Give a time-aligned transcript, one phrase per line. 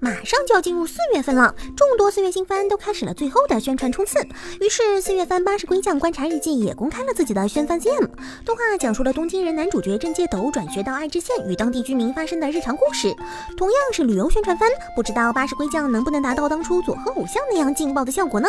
[0.00, 4.18] 马上就要进入四月份了，众多四月新番都开始了最后的宣传冲刺。
[4.58, 8.06] 于是，四月番《八十龟将观察日记》也公开了自己的宣番 CM
[8.46, 13.14] 动画，讲述了东京人男主角正介斗转学到爱知县与当地居民发生的日常故事。
[13.58, 18.48] 同样是旅游宣传番，不知道《八十龟将》能不能达到当初佐贺偶像那样劲爆的效果呢？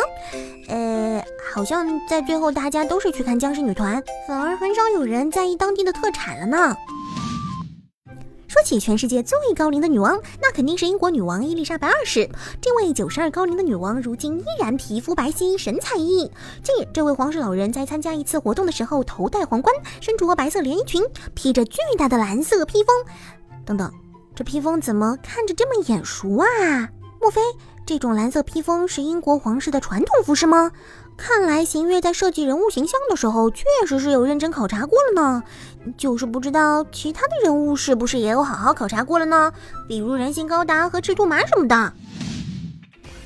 [0.68, 6.74] 呃，好像在最后大家都是去看僵尸女团，反而很少有人在意当地的特产了呢。
[8.62, 12.28] 起全世界最高龄的女王，那肯定是英国女王伊丽莎白二世。
[12.60, 16.30] 这位九十二高龄的女王，如今依然皮肤白皙，神采奕奕。
[16.62, 21.02] 近日，这位皇室老人在参加一次活动的时候，头戴皇冠，身着白色连衣裙，
[21.34, 22.94] 披着巨大的蓝色披风。
[23.64, 23.92] 等等，
[24.34, 26.46] 这披风怎么看着这么眼熟啊？
[27.20, 27.40] 莫非
[27.84, 30.70] 这种蓝色披风是英国皇室的传统服饰吗？
[31.16, 35.42] 看来邢月在设计人物形象的时候，确实是有认真考察过了呢。
[35.98, 39.52] 就是不知道其他的人物是不是也有好好考察过了呢？
[39.88, 41.92] 比如人形高达和赤兔马什么的。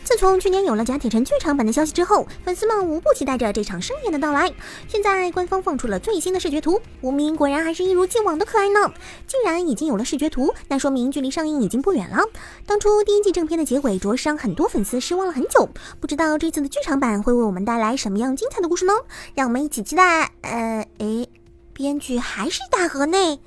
[0.07, 4.49] 自从去年有了假铁城剧场版的消息之后，粉丝们无不期待着这场盛宴的到来。
[4.87, 8.95] 现在官方放出了最新的视觉图，无名果然还是一如既往的可爱呢。
[9.27, 12.25] 既然已经有了视觉图，那说明距离上映已经不远了。
[12.65, 15.69] 当初第一季正片的结尾着实让很多粉丝失望了很久，
[15.99, 18.93] 不知道这次的剧场版会为我们带来什么样精彩的故事呢？
[19.35, 20.31] 让我们一起期待。
[20.43, 21.29] 呃，诶，
[21.73, 23.41] 编剧还是大河内，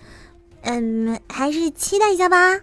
[0.63, 2.59] 嗯，还是期待一下吧。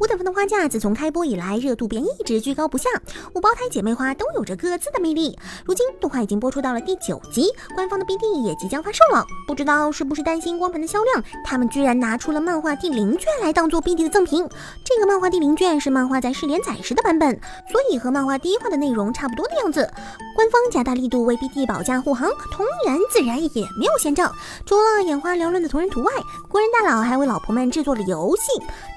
[0.00, 2.88] 五等分的花架自从开播以来，热度便一直居高不下。
[3.34, 5.38] 五胞胎姐妹花都有着各自的魅力。
[5.62, 9.22] 如今动画已经播出到了第九集，官方的 BD 也即将发售了。
[9.46, 14.48] 不知道是不是担心光盘的销量，他们居然拿出了漫画第零卷来当做 BD 的赠品。
[14.82, 17.38] 这个漫画第零卷是漫画在试连载时的版本，
[17.70, 19.86] 所以和漫画第一话的内容差不多的样子。
[20.34, 24.32] 官方加大力度为 BD 保驾护航，同人自然也没有闲着。
[24.64, 26.10] 除了眼花缭乱的同人图外，
[26.48, 28.42] 国人大佬还为老婆们制作了游戏。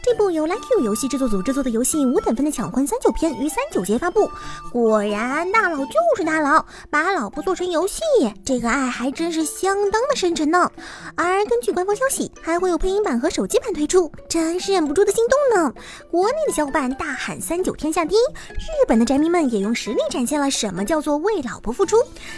[0.06, 4.30] 这部由 Like You 游游戏制作组制作的游戏《五等分的抢婚三九篇》于三九节发布。
[4.72, 8.04] 果然，大佬就是大佬，把老婆做成游戏，
[8.46, 10.72] 这个爱还真是相当的深沉呢。
[11.16, 15.74] 而根据官方消息，还会有配音版和手机版推出，真是忍不住的心动呢。
[16.12, 18.20] 国内的小伙伴大喊“三九天下第一”，
[18.54, 21.98] 日本的宅迷们也用实力展现了什么叫做为老婆付出。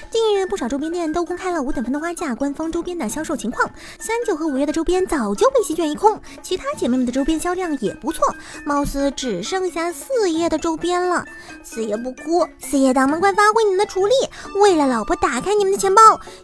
[0.10, 7.54] 近日，不少周边店都公开了《五等分的花嫁》官方周边的销售情况，三九和五月的周边早就被席卷一空，其他姐妹们的周边销。
[7.56, 8.28] 量也不错，
[8.66, 11.26] 貌似只剩下四叶的周边了。
[11.64, 14.14] 四叶不哭，四叶党们快发挥你们的厨力，
[14.62, 16.02] 为了老婆打开你们的钱包。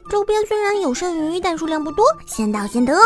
[0.10, 3.02] 周边虽然有剩余，但数量不多，先到先得哦。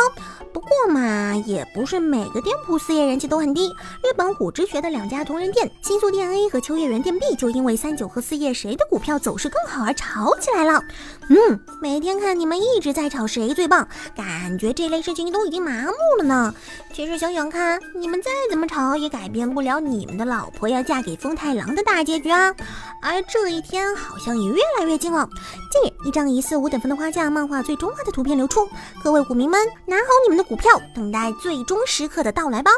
[0.53, 3.67] 不过嘛，也不是每个店铺四叶人气都很低。
[4.01, 10.81] 日本虎之学的两家同人店新宿店 A 和秋叶原店 B 就因为三九和四叶谁的股票走势更好而吵起来了。
[11.27, 13.85] 嗯，每天看你们一直在吵谁最棒，
[14.15, 16.55] 感觉这类事情都已经麻木了呢。
[16.93, 22.55] 其实想想看，你们再怎么吵也改变不了你们的老婆要嫁给风太郎的大结局啊。
[23.01, 25.29] 而这一天好像也越来越近了。
[25.71, 28.67] 近日，一张疑似五等分的花嫁漫画最终话的图片流出，
[29.03, 30.45] 各位股民们拿好你们的。
[30.45, 32.69] 股票等待最终时刻的到来吧。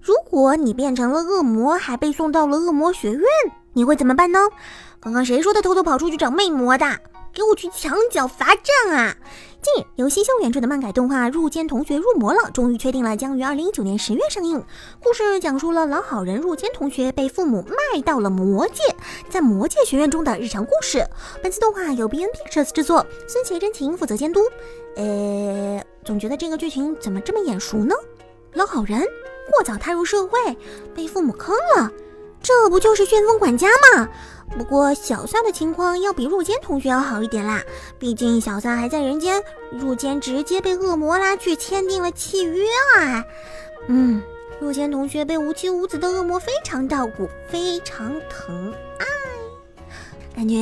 [0.00, 3.22] 如果你变成了恶魔，还被送到了恶魔学院，
[3.74, 4.38] 你会怎么办呢？
[5.00, 6.86] 刚刚谁说的偷偷跑出去找魅魔的？
[7.34, 9.16] 给我去墙角罚站啊！
[9.62, 14.62] 近日，由新秀原著的漫改动画《入间同学入魔了》终于确定了，将于二零一九年十月上映。
[15.02, 18.82] 故事讲述了老好人入间同学被父母卖到了魔界，
[19.30, 21.06] 在魔界学院中的日常故事。
[21.42, 24.42] 本次动画由 B N Pictures 制作，孙协真情负责监督。
[24.96, 27.94] 呃，总觉得这个剧情怎么这么眼熟呢？
[28.52, 29.00] 老好人
[29.50, 30.38] 过早踏入社会，
[30.94, 31.90] 被父母坑了，
[32.42, 34.08] 这不就是旋风管家吗？
[34.56, 37.62] 不过小撒的情况要比入间同学要好一点啦，
[37.98, 42.64] 毕竟小撒还在人间，入间直接被恶魔拉去签订了契约
[42.98, 43.24] 啊。
[43.88, 44.22] 嗯，
[44.60, 49.06] 入间同学被无妻无子的恶魔非常照顾，非常疼爱，
[50.36, 50.56] 感觉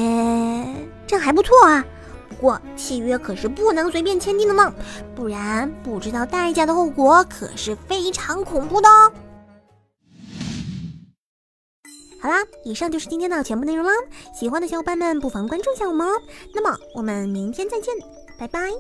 [1.07, 1.85] 这还不错啊。
[2.29, 4.73] 不过契约可是不能随便签订的呢，
[5.15, 9.13] 不然不知道代价的后果可是非常恐怖的哦。
[12.21, 13.93] 好啦，以上就是今天的全部内容啦。
[14.39, 16.13] 喜欢的小伙伴们不妨关注一下我们哦。
[16.55, 17.95] 那么我们明天再见，
[18.39, 18.71] 拜拜。